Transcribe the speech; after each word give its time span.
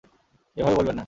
এভাবে 0.57 0.75
বলবেন 0.75 0.95
না। 0.95 0.99